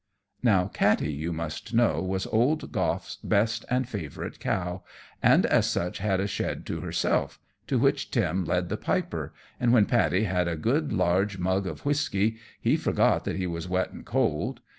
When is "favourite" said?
3.87-4.39